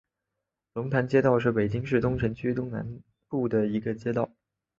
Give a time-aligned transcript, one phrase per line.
[0.73, 4.31] 龙潭街道是北京市东城区东南部的一个街道。